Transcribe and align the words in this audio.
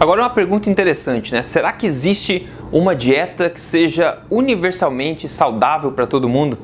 Agora 0.00 0.22
uma 0.22 0.30
pergunta 0.30 0.70
interessante, 0.70 1.32
né? 1.32 1.42
Será 1.42 1.72
que 1.72 1.86
existe 1.86 2.48
uma 2.70 2.94
dieta 2.94 3.50
que 3.50 3.60
seja 3.60 4.18
universalmente 4.30 5.28
saudável 5.28 5.92
para 5.92 6.06
todo 6.06 6.28
mundo? 6.28 6.58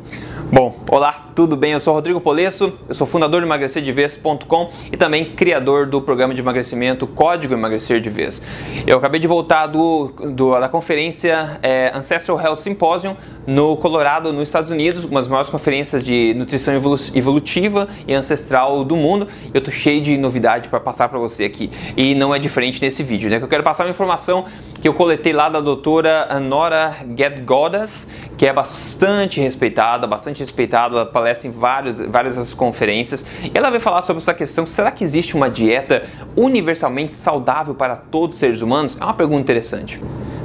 Bom, 0.53 0.79
olá, 0.91 1.24
tudo 1.35 1.57
bem? 1.57 1.73
Eu 1.73 1.81
sou 1.81 1.93
Rodrigo 1.93 2.21
Polesso, 2.21 2.73
eu 2.89 2.95
sou 2.95 3.07
fundador 3.07 3.41
do 3.41 3.47
emagrecerdevez.com 3.47 4.71
e 4.93 4.97
também 4.97 5.25
criador 5.33 5.87
do 5.87 6.01
programa 6.01 6.33
de 6.33 6.41
emagrecimento 6.41 7.07
Código 7.09 7.53
Emagrecer 7.53 8.01
de 8.01 8.09
Vez. 8.09 8.41
Eu 8.87 8.99
acabei 8.99 9.19
de 9.19 9.27
voltar 9.27 9.67
do, 9.67 10.13
do 10.33 10.59
da 10.59 10.69
conferência 10.69 11.59
é, 11.61 11.91
Ancestral 11.93 12.41
Health 12.41 12.59
Symposium 12.59 13.17
no 13.47 13.77
Colorado, 13.77 14.33
nos 14.33 14.49
Estados 14.49 14.71
Unidos, 14.71 15.05
uma 15.05 15.21
das 15.21 15.29
maiores 15.29 15.51
conferências 15.51 16.05
de 16.05 16.33
nutrição 16.35 16.73
evolutiva 17.15 17.89
e 18.07 18.15
ancestral 18.15 18.85
do 18.85 18.97
mundo. 18.97 19.27
Eu 19.53 19.61
tô 19.61 19.73
cheio 19.73 20.01
de 20.01 20.17
novidade 20.17 20.69
para 20.69 20.79
passar 20.79 21.09
para 21.09 21.19
você 21.19 21.45
aqui 21.45 21.71
e 21.97 22.15
não 22.15 22.33
é 22.33 22.39
diferente 22.39 22.81
nesse 22.81 23.03
vídeo, 23.03 23.29
né? 23.29 23.39
Que 23.39 23.45
eu 23.45 23.49
quero 23.49 23.65
passar 23.65 23.85
uma 23.85 23.91
informação 23.91 24.45
que 24.81 24.87
eu 24.87 24.95
coletei 24.95 25.33
lá 25.33 25.49
da 25.49 25.61
doutora 25.61 26.39
Nora 26.41 26.97
Gedgodas, 27.17 28.11
que 28.37 28.47
é 28.47 28.53
bastante 28.53 29.41
respeitada, 29.41 30.07
bastante 30.07 30.41
respeitada, 30.41 31.07
palestra 31.25 31.49
em 31.49 31.51
várias, 31.51 32.37
das 32.37 32.53
conferências. 32.53 33.27
E 33.43 33.51
ela 33.55 33.71
vai 33.71 33.81
falar 33.81 34.03
sobre 34.03 34.23
essa 34.23 34.35
questão: 34.35 34.67
será 34.67 34.91
que 34.91 35.03
existe 35.03 35.35
uma 35.35 35.49
dieta 35.49 36.05
universalmente 36.37 37.15
saudável 37.15 37.75
para 37.75 37.97
todos 37.97 38.37
os 38.37 38.41
seres 38.41 38.61
humanos? 38.61 38.97
É 39.01 39.05
uma 39.05 39.15
pergunta 39.15 39.41
interessante. 39.41 39.99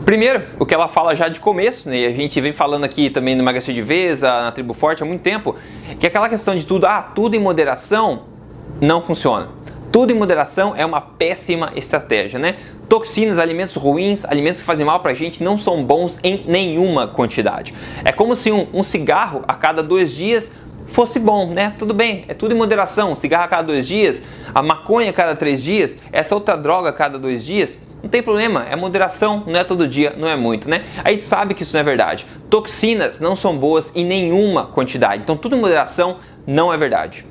Primeiro, 0.05 0.43
o 0.57 0.65
que 0.65 0.73
ela 0.73 0.87
fala 0.87 1.13
já 1.13 1.27
de 1.27 1.39
começo, 1.39 1.89
né, 1.89 1.97
e 1.97 2.05
a 2.05 2.11
gente 2.11 2.39
vem 2.41 2.53
falando 2.53 2.83
aqui 2.83 3.09
também 3.09 3.35
no 3.35 3.43
Emagrecer 3.43 3.75
de 3.75 3.81
Vez, 3.81 4.21
na 4.21 4.51
Tribo 4.51 4.73
Forte 4.73 5.03
há 5.03 5.05
muito 5.05 5.21
tempo, 5.21 5.55
que 5.99 6.05
é 6.05 6.09
aquela 6.09 6.29
questão 6.29 6.57
de 6.57 6.65
tudo, 6.65 6.87
ah, 6.87 7.01
tudo 7.01 7.35
em 7.35 7.39
moderação 7.39 8.23
não 8.81 9.01
funciona. 9.01 9.49
Tudo 9.91 10.11
em 10.11 10.15
moderação 10.15 10.73
é 10.75 10.85
uma 10.85 11.01
péssima 11.01 11.71
estratégia, 11.75 12.39
né? 12.39 12.55
Toxinas, 12.87 13.37
alimentos 13.37 13.75
ruins, 13.75 14.23
alimentos 14.25 14.61
que 14.61 14.65
fazem 14.65 14.85
mal 14.85 14.99
pra 14.99 15.13
gente 15.13 15.43
não 15.43 15.57
são 15.57 15.83
bons 15.83 16.19
em 16.23 16.43
nenhuma 16.47 17.07
quantidade. 17.07 17.73
É 18.03 18.11
como 18.11 18.35
se 18.35 18.51
um, 18.51 18.67
um 18.73 18.83
cigarro 18.83 19.43
a 19.47 19.53
cada 19.53 19.83
dois 19.83 20.13
dias 20.13 20.55
fosse 20.89 21.19
bom, 21.19 21.47
né? 21.47 21.73
Tudo 21.77 21.93
bem, 21.93 22.25
é 22.27 22.33
tudo 22.33 22.53
em 22.53 22.57
moderação. 22.57 23.15
Cigarro 23.15 23.45
a 23.45 23.47
cada 23.47 23.63
dois 23.63 23.87
dias, 23.87 24.23
a 24.53 24.61
maconha 24.61 25.09
a 25.09 25.13
cada 25.13 25.35
três 25.35 25.63
dias, 25.63 25.99
essa 26.11 26.35
outra 26.35 26.57
droga 26.57 26.89
a 26.89 26.93
cada 26.93 27.17
dois 27.17 27.45
dias, 27.45 27.77
não 28.01 28.09
tem 28.09 28.23
problema, 28.23 28.65
é 28.69 28.75
moderação, 28.75 29.43
não 29.45 29.59
é 29.59 29.63
todo 29.63 29.87
dia, 29.87 30.13
não 30.17 30.27
é 30.27 30.35
muito, 30.35 30.69
né? 30.69 30.85
Aí 31.03 31.19
sabe 31.19 31.53
que 31.53 31.63
isso 31.63 31.73
não 31.73 31.81
é 31.81 31.83
verdade. 31.83 32.25
Toxinas 32.49 33.19
não 33.19 33.35
são 33.35 33.57
boas 33.57 33.93
em 33.95 34.05
nenhuma 34.05 34.65
quantidade, 34.65 35.21
então 35.21 35.35
tudo 35.35 35.55
em 35.55 35.59
moderação 35.59 36.17
não 36.47 36.73
é 36.73 36.77
verdade. 36.77 37.25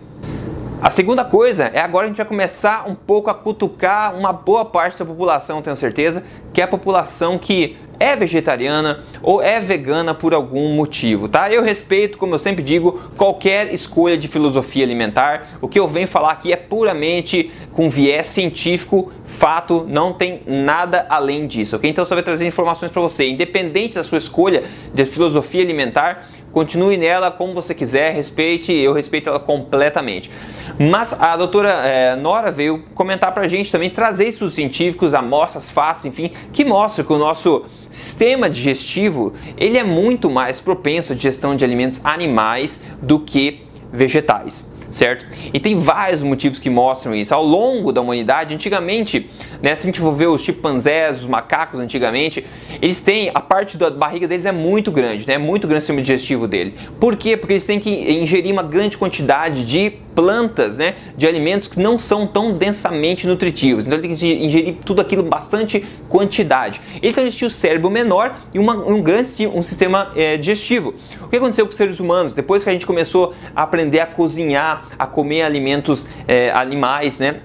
A 0.80 0.90
segunda 0.92 1.24
coisa 1.24 1.64
é 1.74 1.80
agora 1.80 2.04
a 2.04 2.08
gente 2.08 2.18
vai 2.18 2.26
começar 2.26 2.88
um 2.88 2.94
pouco 2.94 3.28
a 3.28 3.34
cutucar 3.34 4.14
uma 4.14 4.32
boa 4.32 4.64
parte 4.64 4.96
da 4.96 5.04
população, 5.04 5.60
tenho 5.60 5.76
certeza, 5.76 6.24
que 6.54 6.60
é 6.60 6.64
a 6.64 6.68
população 6.68 7.36
que 7.36 7.76
é 7.98 8.14
vegetariana 8.14 9.04
ou 9.20 9.42
é 9.42 9.58
vegana 9.58 10.14
por 10.14 10.32
algum 10.32 10.72
motivo, 10.74 11.28
tá? 11.28 11.50
Eu 11.50 11.64
respeito, 11.64 12.16
como 12.16 12.32
eu 12.32 12.38
sempre 12.38 12.62
digo, 12.62 13.00
qualquer 13.16 13.74
escolha 13.74 14.16
de 14.16 14.28
filosofia 14.28 14.84
alimentar. 14.84 15.48
O 15.60 15.66
que 15.66 15.80
eu 15.80 15.88
venho 15.88 16.06
falar 16.06 16.30
aqui 16.30 16.52
é 16.52 16.56
puramente 16.56 17.50
com 17.72 17.90
viés 17.90 18.28
científico, 18.28 19.12
fato, 19.24 19.84
não 19.88 20.12
tem 20.12 20.42
nada 20.46 21.06
além 21.08 21.48
disso, 21.48 21.74
ok? 21.74 21.90
Então 21.90 22.02
eu 22.02 22.06
só 22.06 22.14
vai 22.14 22.22
trazer 22.22 22.46
informações 22.46 22.92
para 22.92 23.02
você, 23.02 23.28
independente 23.28 23.96
da 23.96 24.04
sua 24.04 24.18
escolha 24.18 24.62
de 24.94 25.04
filosofia 25.04 25.60
alimentar, 25.60 26.28
continue 26.52 26.96
nela 26.96 27.32
como 27.32 27.52
você 27.52 27.74
quiser, 27.74 28.14
respeite, 28.14 28.72
eu 28.72 28.92
respeito 28.92 29.28
ela 29.28 29.40
completamente. 29.40 30.30
Mas 30.78 31.12
a 31.20 31.36
doutora 31.36 31.70
é, 31.70 32.14
Nora 32.14 32.52
veio 32.52 32.84
comentar 32.94 33.32
pra 33.34 33.48
gente 33.48 33.72
também, 33.72 33.90
trazer 33.90 34.28
estudos 34.28 34.54
científicos, 34.54 35.12
amostras, 35.12 35.68
fatos, 35.68 36.04
enfim, 36.04 36.30
que 36.52 36.64
mostram 36.64 37.04
que 37.04 37.12
o 37.12 37.18
nosso 37.18 37.64
sistema 37.90 38.48
digestivo 38.48 39.32
ele 39.56 39.76
é 39.76 39.84
muito 39.84 40.30
mais 40.30 40.60
propenso 40.60 41.12
à 41.12 41.16
digestão 41.16 41.56
de 41.56 41.64
alimentos 41.64 42.04
animais 42.04 42.80
do 43.02 43.18
que 43.18 43.64
vegetais 43.92 44.67
certo? 44.98 45.24
E 45.54 45.60
tem 45.60 45.78
vários 45.78 46.22
motivos 46.22 46.58
que 46.58 46.68
mostram 46.68 47.14
isso. 47.14 47.32
Ao 47.32 47.44
longo 47.44 47.92
da 47.92 48.00
humanidade, 48.00 48.52
antigamente, 48.52 49.30
né, 49.62 49.74
se 49.74 49.82
a 49.82 49.86
gente 49.86 50.00
for 50.00 50.12
ver 50.12 50.26
os 50.26 50.42
chimpanzés, 50.42 51.20
os 51.20 51.26
macacos 51.26 51.78
antigamente, 51.78 52.44
eles 52.82 53.00
têm, 53.00 53.30
a 53.32 53.40
parte 53.40 53.76
da 53.76 53.90
barriga 53.90 54.26
deles 54.26 54.44
é 54.44 54.52
muito 54.52 54.90
grande, 54.90 55.26
né? 55.26 55.38
Muito 55.38 55.68
grande 55.68 55.78
o 55.78 55.82
sistema 55.82 56.02
digestivo 56.02 56.48
dele. 56.48 56.74
Por 56.98 57.16
quê? 57.16 57.36
Porque 57.36 57.54
eles 57.54 57.64
têm 57.64 57.78
que 57.78 57.90
ingerir 57.90 58.52
uma 58.52 58.62
grande 58.62 58.98
quantidade 58.98 59.64
de 59.64 59.92
plantas, 60.18 60.78
né, 60.78 60.94
de 61.16 61.28
alimentos 61.28 61.68
que 61.68 61.78
não 61.78 61.96
são 61.96 62.26
tão 62.26 62.52
densamente 62.52 63.24
nutritivos. 63.24 63.86
Então 63.86 63.96
ele 63.96 64.08
tem 64.08 64.16
que 64.16 64.44
ingerir 64.44 64.74
tudo 64.84 65.00
aquilo 65.00 65.22
bastante 65.22 65.86
quantidade. 66.08 66.80
Ele 67.00 67.12
também 67.12 67.30
tinha 67.30 67.46
o 67.46 67.50
cérebro 67.50 67.88
menor 67.88 68.36
e 68.52 68.58
uma, 68.58 68.74
um 68.74 69.00
grande 69.00 69.46
um 69.46 69.62
sistema 69.62 70.10
é, 70.16 70.36
digestivo. 70.36 70.94
O 71.22 71.28
que 71.28 71.36
aconteceu 71.36 71.66
com 71.66 71.70
os 71.70 71.76
seres 71.76 72.00
humanos? 72.00 72.32
Depois 72.32 72.64
que 72.64 72.68
a 72.68 72.72
gente 72.72 72.84
começou 72.84 73.32
a 73.54 73.62
aprender 73.62 74.00
a 74.00 74.06
cozinhar, 74.06 74.87
a 74.98 75.06
comer 75.06 75.42
alimentos 75.42 76.06
é, 76.26 76.50
animais, 76.50 77.18
né? 77.18 77.40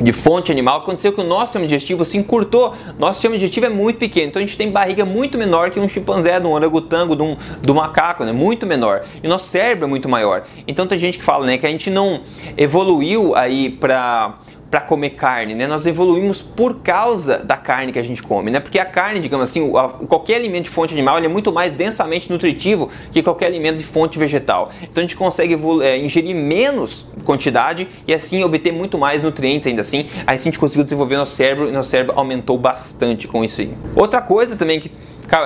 de 0.00 0.12
fonte 0.12 0.52
animal, 0.52 0.78
aconteceu 0.78 1.12
que 1.12 1.20
o 1.20 1.24
nosso 1.24 1.46
sistema 1.46 1.66
digestivo 1.66 2.04
se 2.04 2.16
encurtou. 2.16 2.74
Nosso 2.98 3.14
sistema 3.14 3.34
digestivo 3.34 3.66
é 3.66 3.68
muito 3.68 3.98
pequeno, 3.98 4.28
então 4.28 4.40
a 4.40 4.46
gente 4.46 4.56
tem 4.56 4.70
barriga 4.70 5.04
muito 5.04 5.36
menor 5.36 5.70
que 5.70 5.80
um 5.80 5.88
chimpanzé, 5.88 6.38
de 6.38 6.46
um 6.46 6.52
orangotango, 6.52 7.16
de 7.16 7.22
um, 7.22 7.36
do 7.60 7.74
macaco, 7.74 8.24
né? 8.24 8.32
Muito 8.32 8.66
menor. 8.66 9.02
E 9.22 9.26
o 9.26 9.30
nosso 9.30 9.46
cérebro 9.46 9.84
é 9.84 9.88
muito 9.88 10.08
maior. 10.08 10.44
Então 10.66 10.86
tem 10.86 10.98
gente 10.98 11.18
que 11.18 11.24
fala, 11.24 11.44
né, 11.46 11.58
que 11.58 11.66
a 11.66 11.70
gente 11.70 11.90
não 11.90 12.20
evoluiu 12.56 13.34
aí 13.34 13.70
para 13.70 14.38
para 14.70 14.80
comer 14.80 15.10
carne, 15.10 15.54
né? 15.54 15.66
Nós 15.66 15.86
evoluímos 15.86 16.42
por 16.42 16.80
causa 16.80 17.38
da 17.38 17.56
carne 17.56 17.92
que 17.92 17.98
a 17.98 18.02
gente 18.02 18.22
come, 18.22 18.50
né? 18.50 18.60
Porque 18.60 18.78
a 18.78 18.84
carne, 18.84 19.18
digamos 19.20 19.48
assim, 19.48 19.70
qualquer 20.06 20.36
alimento 20.36 20.64
de 20.64 20.70
fonte 20.70 20.92
animal, 20.92 21.18
é 21.18 21.28
muito 21.28 21.52
mais 21.52 21.72
densamente 21.72 22.30
nutritivo 22.30 22.90
que 23.10 23.22
qualquer 23.22 23.46
alimento 23.46 23.78
de 23.78 23.84
fonte 23.84 24.18
vegetal. 24.18 24.70
Então 24.82 24.96
a 24.96 25.00
gente 25.00 25.16
consegue 25.16 25.56
é, 25.82 25.98
ingerir 25.98 26.34
menos 26.34 27.06
quantidade 27.24 27.88
e 28.06 28.12
assim 28.12 28.42
obter 28.44 28.72
muito 28.72 28.98
mais 28.98 29.22
nutrientes 29.22 29.66
ainda 29.66 29.80
assim. 29.80 30.08
Aí 30.26 30.36
a 30.36 30.38
gente 30.38 30.58
conseguiu 30.58 30.84
desenvolver 30.84 31.16
nosso 31.16 31.34
cérebro 31.34 31.68
e 31.68 31.72
nosso 31.72 31.90
cérebro 31.90 32.14
aumentou 32.16 32.58
bastante 32.58 33.26
com 33.26 33.42
isso 33.44 33.60
aí. 33.60 33.72
Outra 33.96 34.20
coisa 34.20 34.56
também 34.56 34.80
que 34.80 34.90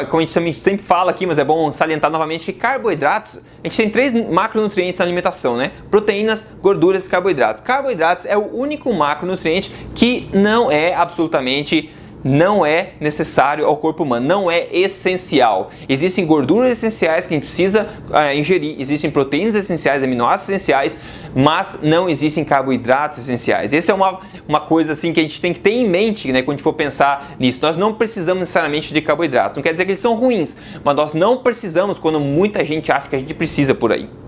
como 0.08 0.22
a 0.22 0.26
gente 0.26 0.62
sempre 0.62 0.82
fala 0.82 1.10
aqui, 1.10 1.26
mas 1.26 1.38
é 1.38 1.44
bom 1.44 1.72
salientar 1.72 2.10
novamente 2.10 2.46
que 2.46 2.52
carboidratos, 2.52 3.42
a 3.64 3.68
gente 3.68 3.76
tem 3.76 3.90
três 3.90 4.12
macronutrientes 4.30 4.98
na 4.98 5.04
alimentação, 5.04 5.56
né? 5.56 5.72
Proteínas, 5.90 6.56
gorduras 6.62 7.06
e 7.06 7.10
carboidratos. 7.10 7.62
Carboidratos 7.62 8.24
é 8.26 8.36
o 8.36 8.56
único 8.56 8.92
macronutriente 8.92 9.74
que 9.94 10.28
não 10.32 10.70
é 10.70 10.94
absolutamente 10.94 11.90
não 12.24 12.64
é 12.64 12.90
necessário 13.00 13.66
ao 13.66 13.76
corpo 13.76 14.02
humano, 14.02 14.26
não 14.26 14.50
é 14.50 14.68
essencial. 14.72 15.70
Existem 15.88 16.24
gorduras 16.24 16.70
essenciais 16.72 17.26
que 17.26 17.34
a 17.34 17.36
gente 17.36 17.46
precisa 17.46 17.88
uh, 18.10 18.36
ingerir, 18.36 18.76
existem 18.78 19.10
proteínas 19.10 19.54
essenciais, 19.54 20.02
aminoácidos 20.02 20.54
essenciais, 20.54 20.98
mas 21.34 21.80
não 21.82 22.08
existem 22.08 22.44
carboidratos 22.44 23.18
essenciais. 23.18 23.72
Essa 23.72 23.92
é 23.92 23.94
uma, 23.94 24.20
uma 24.46 24.60
coisa 24.60 24.92
assim 24.92 25.12
que 25.12 25.20
a 25.20 25.22
gente 25.22 25.40
tem 25.40 25.52
que 25.52 25.60
ter 25.60 25.72
em 25.72 25.88
mente 25.88 26.30
né, 26.30 26.42
quando 26.42 26.54
a 26.54 26.56
gente 26.58 26.64
for 26.64 26.74
pensar 26.74 27.34
nisso. 27.38 27.58
Nós 27.62 27.76
não 27.76 27.94
precisamos 27.94 28.40
necessariamente 28.40 28.92
de 28.92 29.00
carboidratos. 29.00 29.56
Não 29.56 29.62
quer 29.62 29.72
dizer 29.72 29.84
que 29.84 29.92
eles 29.92 30.00
são 30.00 30.14
ruins, 30.14 30.56
mas 30.84 30.94
nós 30.94 31.14
não 31.14 31.38
precisamos 31.38 31.98
quando 31.98 32.20
muita 32.20 32.64
gente 32.64 32.92
acha 32.92 33.08
que 33.08 33.16
a 33.16 33.18
gente 33.18 33.34
precisa 33.34 33.74
por 33.74 33.92
aí. 33.92 34.21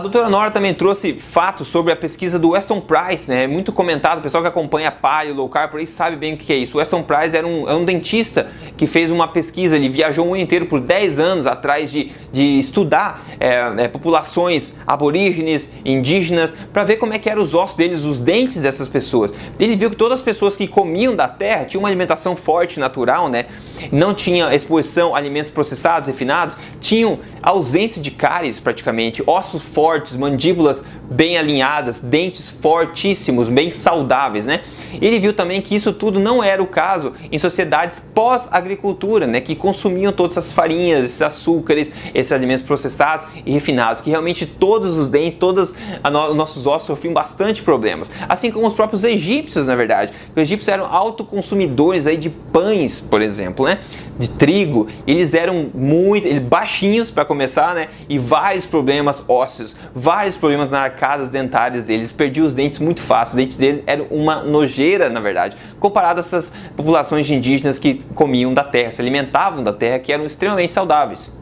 A 0.00 0.02
doutora 0.02 0.30
Nora 0.30 0.50
também 0.50 0.72
trouxe 0.72 1.12
fatos 1.12 1.68
sobre 1.68 1.92
a 1.92 1.96
pesquisa 1.96 2.38
do 2.38 2.52
Weston 2.52 2.80
Price, 2.80 3.28
né? 3.28 3.46
Muito 3.46 3.70
comentado, 3.70 4.20
o 4.20 4.22
pessoal 4.22 4.42
que 4.42 4.48
acompanha 4.48 4.90
paleo, 4.90 5.34
low 5.34 5.46
carb, 5.46 5.72
por 5.72 5.78
aí 5.78 5.86
sabe 5.86 6.16
bem 6.16 6.32
o 6.32 6.36
que 6.38 6.50
é 6.50 6.56
isso. 6.56 6.74
O 6.74 6.78
Weston 6.78 7.02
Price 7.02 7.36
era 7.36 7.46
um, 7.46 7.68
é 7.68 7.74
um 7.74 7.84
dentista 7.84 8.48
que 8.80 8.86
fez 8.86 9.10
uma 9.10 9.28
pesquisa, 9.28 9.76
ele 9.76 9.90
viajou 9.90 10.24
o 10.24 10.28
mundo 10.28 10.40
inteiro 10.40 10.64
por 10.64 10.80
10 10.80 11.18
anos 11.18 11.46
atrás 11.46 11.92
de, 11.92 12.12
de 12.32 12.58
estudar 12.58 13.22
é, 13.38 13.74
é, 13.76 13.88
populações 13.88 14.78
aborígenes, 14.86 15.70
indígenas, 15.84 16.50
para 16.72 16.82
ver 16.82 16.96
como 16.96 17.12
é 17.12 17.18
que 17.18 17.28
eram 17.28 17.42
os 17.42 17.52
ossos 17.52 17.76
deles, 17.76 18.04
os 18.04 18.20
dentes 18.20 18.62
dessas 18.62 18.88
pessoas. 18.88 19.34
Ele 19.58 19.76
viu 19.76 19.90
que 19.90 19.96
todas 19.96 20.20
as 20.20 20.24
pessoas 20.24 20.56
que 20.56 20.66
comiam 20.66 21.14
da 21.14 21.28
terra 21.28 21.66
tinham 21.66 21.82
uma 21.82 21.90
alimentação 21.90 22.34
forte, 22.34 22.80
natural, 22.80 23.28
né? 23.28 23.44
Não 23.92 24.14
tinha 24.14 24.54
exposição 24.54 25.14
a 25.14 25.18
alimentos 25.18 25.52
processados, 25.52 26.08
refinados, 26.08 26.56
tinham 26.80 27.18
ausência 27.42 28.00
de 28.00 28.10
cáries 28.10 28.58
praticamente, 28.58 29.22
ossos 29.26 29.62
fortes 29.62 30.16
mandíbulas 30.16 30.82
bem 31.10 31.36
alinhadas, 31.36 32.00
dentes 32.00 32.48
fortíssimos, 32.48 33.50
bem 33.50 33.70
saudáveis, 33.70 34.46
né? 34.46 34.62
Ele 35.00 35.18
viu 35.18 35.32
também 35.32 35.60
que 35.60 35.74
isso 35.74 35.92
tudo 35.92 36.18
não 36.18 36.42
era 36.42 36.62
o 36.62 36.66
caso 36.66 37.12
em 37.30 37.38
sociedades 37.38 38.00
pós-agricultura, 38.00 39.26
né, 39.26 39.40
que 39.40 39.54
consumiam 39.54 40.12
todas 40.12 40.36
essas 40.36 40.52
farinhas, 40.52 41.04
esses 41.04 41.22
açúcares, 41.22 41.92
esses 42.14 42.32
alimentos 42.32 42.64
processados 42.64 43.26
e 43.44 43.52
refinados, 43.52 44.00
que 44.00 44.10
realmente 44.10 44.46
todos 44.46 44.96
os 44.96 45.06
dentes, 45.06 45.38
todos 45.38 45.70
os 45.70 46.36
nossos 46.36 46.66
ossos 46.66 46.86
sofriam 46.86 47.14
bastante 47.14 47.62
problemas, 47.62 48.10
assim 48.28 48.50
como 48.50 48.66
os 48.66 48.74
próprios 48.74 49.04
egípcios, 49.04 49.66
na 49.66 49.76
verdade. 49.76 50.12
Os 50.34 50.42
egípcios 50.42 50.68
eram 50.68 50.86
autoconsumidores 50.86 52.06
aí 52.06 52.16
de 52.16 52.30
pães, 52.30 53.00
por 53.00 53.20
exemplo, 53.20 53.66
né? 53.66 53.80
De 54.20 54.28
trigo, 54.28 54.86
eles 55.06 55.32
eram 55.32 55.70
muito 55.74 56.28
baixinhos 56.42 57.10
para 57.10 57.24
começar, 57.24 57.74
né? 57.74 57.88
E 58.08 58.18
vários 58.18 58.66
problemas 58.66 59.24
ósseos, 59.26 59.74
vários 59.94 60.36
problemas 60.36 60.70
nas 60.70 60.82
arcadas 60.82 61.30
dentárias 61.30 61.82
deles, 61.82 62.12
perdiam 62.12 62.46
os 62.46 62.54
dentes 62.54 62.78
muito 62.78 63.00
fácil. 63.00 63.32
Os 63.32 63.36
dentes 63.36 63.56
dele 63.56 63.82
eram 63.86 64.06
uma 64.10 64.42
nojeira, 64.42 65.08
na 65.08 65.20
verdade, 65.20 65.56
comparado 65.78 66.20
a 66.20 66.22
essas 66.22 66.52
populações 66.76 67.26
de 67.26 67.34
indígenas 67.34 67.78
que 67.78 68.02
comiam 68.14 68.52
da 68.52 68.62
terra, 68.62 68.90
se 68.90 69.00
alimentavam 69.00 69.64
da 69.64 69.72
terra, 69.72 69.98
que 69.98 70.12
eram 70.12 70.26
extremamente 70.26 70.74
saudáveis. 70.74 71.32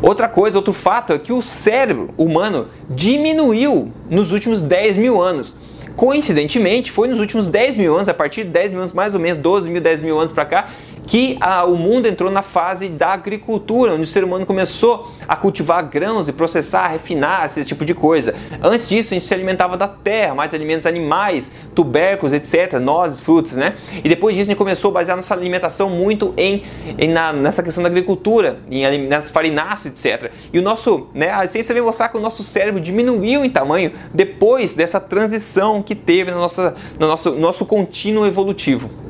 Outra 0.00 0.28
coisa, 0.28 0.56
outro 0.56 0.72
fato 0.72 1.12
é 1.12 1.18
que 1.18 1.32
o 1.32 1.42
cérebro 1.42 2.10
humano 2.16 2.68
diminuiu 2.88 3.92
nos 4.08 4.30
últimos 4.30 4.60
10 4.60 4.96
mil 4.96 5.20
anos. 5.20 5.52
Coincidentemente, 5.98 6.92
foi 6.92 7.08
nos 7.08 7.18
últimos 7.18 7.48
10 7.48 7.76
mil 7.76 7.92
anos, 7.96 8.08
a 8.08 8.14
partir 8.14 8.44
de 8.44 8.50
10 8.50 8.70
mil 8.70 8.80
anos, 8.82 8.92
mais 8.92 9.14
ou 9.14 9.20
menos 9.20 9.42
12 9.42 9.68
mil, 9.68 9.82
10 9.82 10.00
mil 10.00 10.16
anos 10.16 10.30
para 10.30 10.44
cá, 10.44 10.68
que 11.08 11.38
a, 11.40 11.64
o 11.64 11.74
mundo 11.74 12.06
entrou 12.06 12.30
na 12.30 12.42
fase 12.42 12.86
da 12.86 13.08
agricultura, 13.14 13.94
onde 13.94 14.02
o 14.02 14.06
ser 14.06 14.22
humano 14.22 14.44
começou 14.44 15.10
a 15.26 15.34
cultivar 15.34 15.82
grãos 15.88 16.28
e 16.28 16.32
processar, 16.34 16.88
refinar 16.88 17.46
esse 17.46 17.64
tipo 17.64 17.82
de 17.82 17.94
coisa. 17.94 18.34
Antes 18.62 18.86
disso, 18.86 19.14
a 19.14 19.18
gente 19.18 19.26
se 19.26 19.32
alimentava 19.32 19.74
da 19.74 19.88
terra, 19.88 20.34
mais 20.34 20.52
alimentos 20.52 20.84
animais, 20.84 21.50
tubérculos, 21.74 22.34
etc., 22.34 22.74
nozes, 22.74 23.20
frutos, 23.20 23.56
né? 23.56 23.76
E 24.04 24.06
depois 24.06 24.36
disso, 24.36 24.50
a 24.50 24.52
gente 24.52 24.58
começou 24.58 24.90
a 24.90 24.94
basear 24.94 25.16
nossa 25.16 25.32
alimentação 25.32 25.88
muito 25.88 26.34
em, 26.36 26.62
em 26.98 27.08
na, 27.08 27.32
nessa 27.32 27.62
questão 27.62 27.82
da 27.82 27.88
agricultura, 27.88 28.58
em 28.70 29.08
nas 29.08 29.30
farináceos, 29.30 30.04
etc. 30.04 30.30
E 30.52 30.58
o 30.58 30.62
nosso, 30.62 31.08
né, 31.14 31.30
a 31.30 31.48
ciência 31.48 31.72
vem 31.72 31.82
mostrar 31.82 32.10
que 32.10 32.18
o 32.18 32.20
nosso 32.20 32.42
cérebro 32.42 32.82
diminuiu 32.82 33.46
em 33.46 33.50
tamanho 33.50 33.92
depois 34.12 34.74
dessa 34.74 35.00
transição 35.00 35.82
que 35.82 35.94
teve 35.94 36.30
no 36.30 36.38
nosso, 36.38 36.60
no 36.98 37.06
nosso, 37.06 37.30
nosso 37.32 37.64
contínuo 37.64 38.26
evolutivo. 38.26 39.07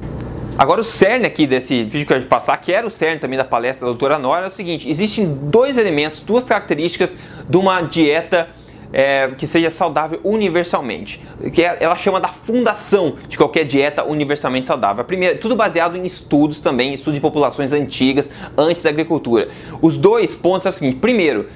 Agora 0.58 0.80
o 0.80 0.84
cerne 0.84 1.24
aqui 1.24 1.46
desse 1.46 1.84
vídeo 1.84 2.04
que 2.04 2.12
eu 2.12 2.18
vou 2.18 2.26
passar, 2.26 2.56
que 2.56 2.72
era 2.72 2.84
o 2.84 2.90
cerne 2.90 3.20
também 3.20 3.38
da 3.38 3.44
palestra 3.44 3.86
da 3.86 3.92
doutora 3.92 4.18
Nora, 4.18 4.46
é 4.46 4.48
o 4.48 4.50
seguinte, 4.50 4.90
existem 4.90 5.24
dois 5.24 5.78
elementos, 5.78 6.18
duas 6.18 6.42
características 6.42 7.16
de 7.48 7.56
uma 7.56 7.80
dieta 7.80 8.48
é, 8.92 9.28
que 9.38 9.46
seja 9.46 9.70
saudável 9.70 10.18
universalmente, 10.24 11.24
que 11.52 11.62
é, 11.62 11.76
ela 11.78 11.94
chama 11.94 12.20
da 12.20 12.30
fundação 12.30 13.18
de 13.28 13.38
qualquer 13.38 13.62
dieta 13.62 14.02
universalmente 14.02 14.66
saudável. 14.66 15.02
A 15.02 15.04
primeira, 15.04 15.36
tudo 15.36 15.54
baseado 15.54 15.96
em 15.96 16.04
estudos 16.04 16.58
também, 16.58 16.92
estudos 16.92 17.14
de 17.14 17.20
populações 17.20 17.72
antigas, 17.72 18.32
antes 18.56 18.82
da 18.82 18.90
agricultura. 18.90 19.50
Os 19.80 19.96
dois 19.96 20.34
pontos 20.34 20.66
é 20.66 20.70
o 20.70 20.72
seguinte: 20.72 20.96
primeiro, 20.96 21.48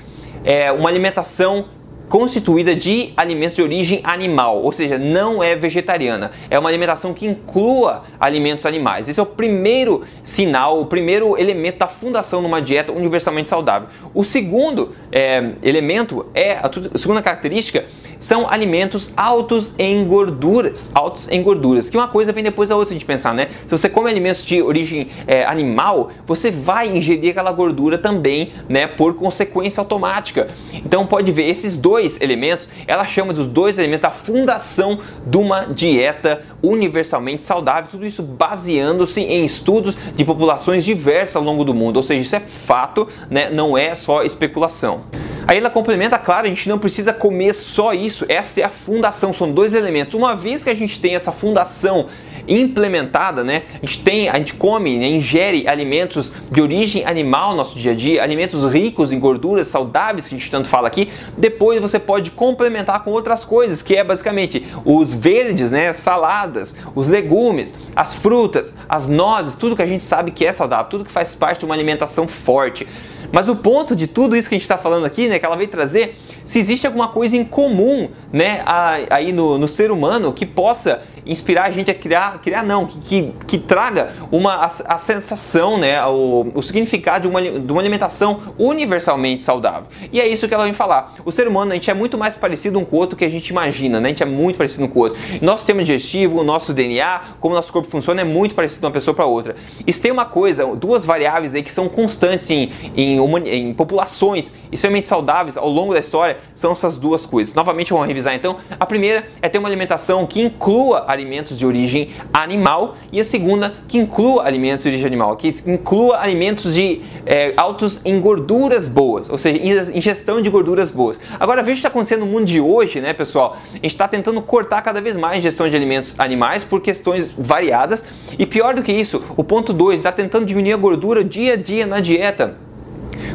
é 0.45 0.71
uma 0.71 0.89
alimentação 0.89 1.65
constituída 2.09 2.75
de 2.75 3.13
alimentos 3.17 3.57
de 3.57 3.63
origem 3.63 4.01
animal, 4.05 4.63
ou 4.63 4.71
seja, 4.73 4.99
não 4.99 5.43
é 5.43 5.57
vegetariana. 5.57 6.31
É 6.51 6.59
uma 6.59 6.69
alimentação 6.69 7.15
que 7.15 7.27
inclua 7.27 8.03
alimentos 8.21 8.67
animais. 8.67 9.09
Esse 9.09 9.19
é 9.19 9.23
o 9.23 9.27
primeiro 9.27 10.03
sinal, 10.23 10.81
o 10.81 10.87
primeiro 10.87 11.39
elemento 11.39 11.79
da 11.79 11.87
fundação 11.87 12.43
numa 12.43 12.61
dieta 12.61 12.93
universalmente 12.93 13.49
saudável. 13.49 13.89
O 14.15 14.25
segundo 14.25 14.95
é, 15.11 15.53
elemento 15.63 16.27
é 16.35 16.53
a, 16.53 16.71
a 16.95 16.99
segunda 16.99 17.23
característica 17.23 17.85
são 18.23 18.49
alimentos 18.49 19.13
altos 19.17 19.75
em 19.79 20.05
gorduras, 20.07 20.93
altos 20.95 21.29
em 21.29 21.43
gorduras, 21.43 21.91
que 21.91 21.97
uma 21.97 22.07
coisa 22.07 22.33
vem 22.33 22.45
depois 22.45 22.69
da 22.69 22.77
outra 22.77 22.95
a 22.95 22.97
gente 22.97 23.05
pensar, 23.05 23.35
né? 23.35 23.49
Se 23.67 23.71
você 23.71 23.89
come 23.89 24.09
alimentos 24.09 24.45
de 24.45 24.63
origem 24.63 25.09
é, 25.27 25.45
animal, 25.45 26.11
você 26.25 26.49
vai 26.49 26.89
ingerir 26.97 27.33
aquela 27.33 27.51
gordura 27.51 27.99
também, 27.99 28.53
né? 28.69 28.87
Por 28.87 29.15
consequência 29.15 29.81
automática. 29.81 30.47
Então 30.73 31.05
pode 31.05 31.33
ver 31.33 31.49
esses 31.49 31.77
dois 31.77 32.21
elementos, 32.21 32.69
ela 32.87 33.05
chama 33.05 33.33
dos 33.33 33.49
dois 33.49 33.77
elementos 33.77 34.03
da 34.03 34.11
fundação 34.11 35.01
de 35.27 35.37
uma 35.37 35.65
dieta 35.65 36.43
universalmente 36.63 37.45
saudável, 37.45 37.91
tudo 37.91 38.07
isso 38.07 38.23
baseando-se 38.23 39.21
em 39.21 39.45
estudos 39.45 39.97
de 40.15 40.25
populações 40.25 40.85
diversas 40.85 41.35
ao 41.35 41.43
longo 41.43 41.65
do 41.65 41.75
mundo, 41.75 41.97
ou 41.97 42.03
seja, 42.05 42.21
isso 42.21 42.37
é 42.37 42.41
fato, 42.41 43.09
né? 43.29 43.51
Não 43.51 43.77
é 43.77 43.97
só 43.97 44.23
especulação. 44.23 45.03
Aí 45.47 45.59
ela 45.59 45.71
complementa, 45.71 46.19
claro, 46.19 46.47
a 46.47 46.49
gente 46.49 46.69
não 46.69 46.79
precisa 46.79 47.13
comer 47.13 47.53
só 47.53 47.93
isso, 47.93 48.25
essa 48.29 48.61
é 48.61 48.65
a 48.65 48.69
fundação, 48.69 49.35
são 49.35 49.51
dois 49.51 49.75
elementos. 49.75 50.15
Uma 50.15 50.35
vez 50.35 50.63
que 50.63 50.71
a 50.71 50.75
gente 50.75 51.01
tem 51.01 51.15
essa 51.15 51.33
fundação 51.33 52.07
implementada, 52.47 53.45
né? 53.45 53.63
A 53.83 53.87
gente 53.87 54.03
tem, 54.03 54.29
a 54.29 54.37
gente 54.37 54.55
come, 54.55 54.99
né, 54.99 55.07
ingere 55.07 55.67
alimentos 55.69 56.33
de 56.51 56.61
origem 56.61 57.05
animal 57.05 57.51
no 57.51 57.59
nosso 57.59 57.79
dia 57.79 57.93
a 57.93 57.95
dia, 57.95 58.23
alimentos 58.23 58.65
ricos 58.65 59.13
em 59.13 59.19
gorduras 59.19 59.69
saudáveis 59.69 60.29
que 60.29 60.35
a 60.35 60.39
gente 60.39 60.51
tanto 60.51 60.69
fala 60.69 60.89
aqui. 60.89 61.09
Depois 61.37 61.81
você 61.81 61.99
pode 61.99 62.31
complementar 62.31 63.05
com 63.05 63.11
outras 63.11 63.45
coisas, 63.45 63.83
que 63.83 63.97
é 63.97 64.05
basicamente 64.05 64.67
os 64.85 65.13
verdes, 65.13 65.71
né, 65.71 65.93
saladas, 65.93 66.77
os 66.95 67.09
legumes, 67.09 67.75
as 67.95 68.15
frutas, 68.15 68.75
as 68.89 69.09
nozes, 69.09 69.55
tudo 69.55 69.77
que 69.77 69.83
a 69.83 69.87
gente 69.87 70.05
sabe 70.05 70.31
que 70.31 70.45
é 70.45 70.53
saudável, 70.53 70.87
tudo 70.87 71.05
que 71.05 71.11
faz 71.11 71.35
parte 71.35 71.61
de 71.61 71.65
uma 71.65 71.75
alimentação 71.75 72.27
forte. 72.27 72.87
Mas 73.33 73.49
o 73.49 73.57
ponto 73.57 73.97
de 73.97 74.07
tudo 74.07 74.37
isso 74.37 74.49
que 74.49 74.55
a 74.55 74.59
gente 74.59 74.65
está 74.65 74.77
falando 74.77 75.07
aqui, 75.07 75.27
né, 75.27 75.39
que 75.39 75.47
ela 75.47 75.57
veio 75.57 75.71
trazer, 75.71 76.19
se 76.45 76.59
existe 76.59 76.87
alguma 76.87 77.09
coisa 77.09 77.37
em 77.37 77.45
comum, 77.45 78.09
né, 78.33 78.63
aí 79.11 79.33
no, 79.33 79.59
no 79.59 79.69
ser 79.69 79.91
humano 79.91 80.33
que 80.33 80.47
possa 80.47 81.03
inspirar 81.25 81.65
a 81.65 81.71
gente 81.71 81.91
a 81.91 81.95
criar, 81.95 82.41
criar 82.41 82.63
não, 82.63 82.87
que, 82.87 82.99
que, 83.01 83.33
que 83.47 83.59
traga 83.59 84.13
uma, 84.31 84.55
a, 84.55 84.67
a, 84.67 84.99
sensação, 84.99 85.79
né, 85.79 86.05
o, 86.07 86.51
o 86.55 86.63
significado 86.63 87.29
de 87.29 87.29
uma, 87.29 87.43
de 87.43 87.73
uma 87.73 87.81
alimentação 87.81 88.55
universalmente 88.59 89.43
saudável. 89.43 89.89
E 90.13 90.21
é 90.21 90.27
isso 90.27 90.49
que 90.49 90.55
ela 90.55 90.65
vem 90.65 90.73
falar. 90.73 91.15
O 91.25 91.31
ser 91.31 91.47
humano, 91.47 91.73
a 91.73 91.75
gente 91.75 91.91
é 91.91 91.95
muito 91.95 92.19
mais 92.19 92.37
parecido 92.37 92.79
um 92.79 92.85
com 92.85 92.97
o 92.97 92.99
outro 92.99 93.17
que 93.17 93.25
a 93.25 93.29
gente 93.29 93.49
imagina, 93.49 94.01
né, 94.01 94.07
a 94.07 94.11
gente 94.11 94.23
é 94.23 94.27
muito 94.27 94.57
parecido 94.57 94.85
um 94.85 94.89
com 94.89 94.99
o 94.99 95.03
outro. 95.03 95.19
Nosso 95.41 95.59
sistema 95.59 95.83
digestivo, 95.85 96.41
o 96.41 96.45
nosso 96.45 96.73
DNA, 96.73 97.21
como 97.41 97.55
nosso 97.55 97.73
corpo 97.73 97.89
funciona, 97.89 98.21
é 98.21 98.25
muito 98.25 98.55
parecido 98.55 98.81
de 98.81 98.87
uma 98.87 98.93
pessoa 98.93 99.15
para 99.15 99.27
outra. 99.27 99.55
Isso 99.87 100.01
tem 100.01 100.11
uma 100.11 100.25
coisa, 100.25 100.67
duas 100.75 101.05
variáveis 101.05 101.55
aí 101.55 101.63
que 101.63 101.73
são 101.73 101.89
constantes 101.89 102.51
em, 102.51 102.71
em, 102.97 103.19
em 103.47 103.75
populações 103.75 104.53
extremamente 104.71 105.07
saudáveis 105.07 105.57
ao 105.57 105.69
longo 105.69 105.93
da 105.93 106.01
história, 106.01 106.32
são 106.55 106.73
essas 106.73 106.97
duas 106.97 107.27
coisas. 107.27 107.55
Novamente 107.55 107.93
vamos 107.93 108.07
revisar 108.07 108.35
então. 108.35 108.57
A 108.79 108.87
primeira 108.87 109.27
é 109.41 109.49
ter 109.49 109.59
uma 109.59 109.69
alimentação 109.69 110.27
que 110.27 110.41
inclua 110.41 111.05
alimentos 111.09 111.59
de 111.59 111.67
origem 111.67 112.11
animal 112.33 112.97
e 113.13 113.21
a 113.21 113.25
segunda 113.25 113.75
que 113.89 113.99
inclua 113.99 114.45
alimentos 114.45 114.85
de 114.85 114.89
origem 114.89 115.07
animal, 115.07 115.37
que 115.37 115.49
inclua 115.67 116.21
alimentos 116.21 116.75
de 116.75 117.03
é, 117.27 117.53
altos 117.57 118.01
em 118.05 118.21
gorduras 118.21 118.89
boas, 118.89 119.29
ou 119.29 119.39
seja, 119.39 119.59
ingestão 119.95 120.41
de 120.41 120.49
gorduras 120.51 120.91
boas. 120.91 121.19
Agora 121.39 121.63
veja 121.63 121.73
o 121.73 121.75
que 121.75 121.79
está 121.81 121.89
acontecendo 121.89 122.21
no 122.21 122.27
mundo 122.27 122.45
de 122.45 122.61
hoje, 122.61 123.01
né, 123.01 123.13
pessoal? 123.13 123.57
A 123.71 123.75
gente 123.75 123.87
está 123.87 124.09
tentando 124.09 124.41
cortar 124.43 124.83
cada 124.83 125.01
vez 125.01 125.17
mais 125.17 125.35
a 125.35 125.39
ingestão 125.39 125.69
de 125.69 125.77
alimentos 125.77 126.19
animais 126.19 126.65
por 126.65 126.81
questões 126.81 127.31
variadas 127.37 128.05
e 128.39 128.47
pior 128.47 128.75
do 128.75 128.83
que 128.83 128.93
isso, 128.93 129.23
o 129.37 129.45
ponto 129.45 129.73
2 129.73 130.01
está 130.01 130.13
tentando 130.13 130.47
diminuir 130.47 130.73
a 130.73 130.77
gordura 130.77 131.23
dia 131.23 131.55
a 131.55 131.57
dia 131.57 131.87
na 131.87 132.01
dieta 132.01 132.57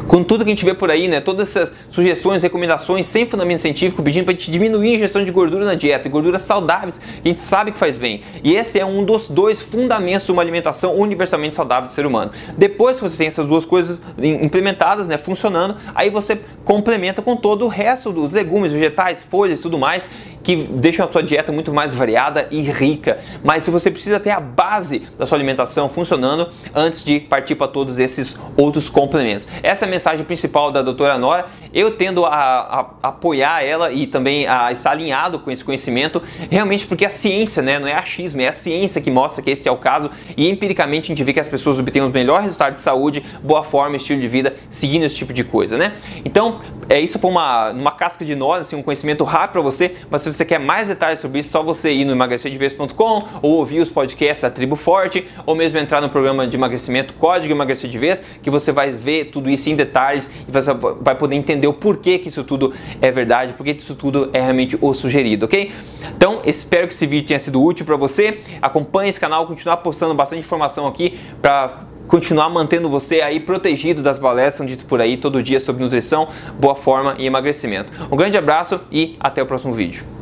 com 0.08 0.24
tudo 0.24 0.42
que 0.42 0.50
a 0.50 0.54
gente 0.54 0.64
vê 0.64 0.72
por 0.72 0.90
aí, 0.90 1.06
né, 1.06 1.20
todas 1.20 1.54
essas 1.54 1.72
sugestões, 1.90 2.42
recomendações 2.42 3.06
sem 3.06 3.26
fundamento 3.26 3.60
científico 3.60 4.02
pedindo 4.02 4.24
para 4.24 4.32
a 4.32 4.36
gente 4.36 4.50
diminuir 4.50 4.92
a 4.92 4.94
ingestão 4.96 5.22
de 5.22 5.30
gordura 5.30 5.66
na 5.66 5.74
dieta, 5.74 6.08
gorduras 6.08 6.42
saudáveis, 6.42 6.98
que 6.98 7.28
a 7.28 7.28
gente 7.28 7.40
sabe 7.40 7.72
que 7.72 7.78
faz 7.78 7.98
bem. 7.98 8.22
E 8.42 8.54
esse 8.54 8.80
é 8.80 8.86
um 8.86 9.04
dos 9.04 9.28
dois 9.28 9.60
fundamentos 9.60 10.24
de 10.24 10.32
uma 10.32 10.40
alimentação 10.40 10.96
universalmente 10.96 11.54
saudável 11.54 11.88
do 11.88 11.92
ser 11.92 12.06
humano. 12.06 12.32
Depois 12.56 12.96
que 12.96 13.02
você 13.02 13.18
tem 13.18 13.26
essas 13.26 13.46
duas 13.46 13.66
coisas 13.66 13.98
implementadas, 14.16 15.08
né, 15.08 15.18
funcionando, 15.18 15.76
aí 15.94 16.08
você 16.08 16.40
complementa 16.64 17.20
com 17.20 17.36
todo 17.36 17.66
o 17.66 17.68
resto 17.68 18.10
dos 18.10 18.32
legumes, 18.32 18.72
vegetais, 18.72 19.22
folhas 19.22 19.58
e 19.58 19.62
tudo 19.62 19.78
mais, 19.78 20.08
que 20.48 20.56
deixam 20.56 21.04
a 21.04 21.12
sua 21.12 21.22
dieta 21.22 21.52
muito 21.52 21.74
mais 21.74 21.94
variada 21.94 22.48
e 22.50 22.62
rica. 22.62 23.18
Mas 23.44 23.64
se 23.64 23.70
você 23.70 23.90
precisa 23.90 24.18
ter 24.18 24.30
a 24.30 24.40
base 24.40 25.00
da 25.18 25.26
sua 25.26 25.36
alimentação 25.36 25.90
funcionando 25.90 26.48
antes 26.74 27.04
de 27.04 27.20
partir 27.20 27.54
para 27.54 27.68
todos 27.68 27.98
esses 27.98 28.40
outros 28.56 28.88
complementos. 28.88 29.46
Essa 29.62 29.84
é 29.84 29.86
a 29.86 29.90
mensagem 29.90 30.24
principal 30.24 30.72
da 30.72 30.80
doutora 30.80 31.18
Nora. 31.18 31.48
Eu 31.72 31.92
tendo 31.92 32.24
a, 32.24 32.30
a, 32.30 32.80
a 33.02 33.08
apoiar 33.08 33.62
ela 33.62 33.92
e 33.92 34.06
também 34.06 34.46
a 34.46 34.72
estar 34.72 34.90
alinhado 34.90 35.38
com 35.38 35.50
esse 35.50 35.64
conhecimento, 35.64 36.22
realmente 36.50 36.86
porque 36.86 37.04
a 37.04 37.10
ciência, 37.10 37.62
né, 37.62 37.78
não 37.78 37.88
é 37.88 37.94
achismo, 37.94 38.40
é 38.40 38.48
a 38.48 38.52
ciência 38.52 39.00
que 39.00 39.10
mostra 39.10 39.42
que 39.42 39.50
esse 39.50 39.68
é 39.68 39.72
o 39.72 39.76
caso 39.76 40.10
e 40.36 40.48
empiricamente 40.48 41.06
a 41.06 41.08
gente 41.08 41.24
vê 41.24 41.32
que 41.32 41.40
as 41.40 41.48
pessoas 41.48 41.78
obtêm 41.78 42.02
os 42.02 42.12
melhores 42.12 42.44
resultados 42.44 42.76
de 42.76 42.80
saúde, 42.82 43.24
boa 43.42 43.64
forma, 43.64 43.96
estilo 43.96 44.20
de 44.20 44.28
vida, 44.28 44.54
seguindo 44.70 45.04
esse 45.04 45.16
tipo 45.16 45.32
de 45.32 45.44
coisa, 45.44 45.76
né? 45.76 45.94
Então, 46.24 46.60
é 46.88 47.00
isso 47.00 47.18
foi 47.18 47.30
uma, 47.30 47.70
uma 47.70 47.90
casca 47.92 48.24
de 48.24 48.34
nós, 48.34 48.66
assim, 48.66 48.76
um 48.76 48.82
conhecimento 48.82 49.24
rápido 49.24 49.52
para 49.52 49.60
você, 49.62 49.96
mas 50.10 50.22
se 50.22 50.32
você 50.32 50.44
quer 50.44 50.58
mais 50.58 50.88
detalhes 50.88 51.18
sobre 51.18 51.40
isso, 51.40 51.50
só 51.50 51.62
você 51.62 51.92
ir 51.92 52.04
no 52.04 52.12
emagrecerdevez.com 52.12 53.24
ou 53.42 53.52
ouvir 53.52 53.80
os 53.80 53.90
podcasts 53.90 54.42
da 54.42 54.50
Tribo 54.50 54.76
Forte, 54.76 55.26
ou 55.44 55.54
mesmo 55.54 55.78
entrar 55.78 56.00
no 56.00 56.08
programa 56.08 56.46
de 56.46 56.56
emagrecimento 56.56 57.14
Código 57.14 57.52
Emagrecer 57.52 57.90
de 57.90 57.98
Vez, 57.98 58.22
que 58.42 58.50
você 58.50 58.70
vai 58.70 58.90
ver 58.90 59.26
tudo 59.26 59.50
isso 59.50 59.68
em 59.68 59.74
detalhes 59.74 60.30
e 60.46 60.50
você 60.50 60.72
vai 60.72 61.14
poder 61.14 61.36
entender 61.36 61.57
o 61.66 61.72
porquê 61.72 62.18
que 62.18 62.28
isso 62.28 62.44
tudo 62.44 62.72
é 63.00 63.10
verdade, 63.10 63.54
porque 63.54 63.72
isso 63.72 63.94
tudo 63.94 64.30
é 64.32 64.40
realmente 64.40 64.78
o 64.80 64.94
sugerido, 64.94 65.46
ok? 65.46 65.72
Então, 66.16 66.38
espero 66.44 66.86
que 66.86 66.94
esse 66.94 67.06
vídeo 67.06 67.28
tenha 67.28 67.40
sido 67.40 67.62
útil 67.62 67.84
para 67.84 67.96
você. 67.96 68.40
Acompanhe 68.60 69.10
esse 69.10 69.18
canal, 69.18 69.46
continuar 69.46 69.78
postando 69.78 70.14
bastante 70.14 70.40
informação 70.40 70.86
aqui 70.86 71.18
para 71.40 71.88
continuar 72.06 72.48
mantendo 72.48 72.88
você 72.88 73.20
aí 73.20 73.38
protegido 73.38 74.02
das 74.02 74.18
baleias 74.18 74.54
são 74.54 74.64
dito 74.64 74.86
por 74.86 75.00
aí 75.00 75.16
todo 75.16 75.42
dia 75.42 75.60
sobre 75.60 75.84
nutrição, 75.84 76.28
boa 76.58 76.74
forma 76.74 77.14
e 77.18 77.26
emagrecimento. 77.26 77.92
Um 78.10 78.16
grande 78.16 78.36
abraço 78.36 78.80
e 78.90 79.14
até 79.20 79.42
o 79.42 79.46
próximo 79.46 79.72
vídeo. 79.74 80.17